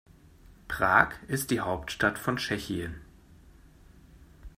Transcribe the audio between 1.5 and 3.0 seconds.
die Hauptstadt von Tschechien.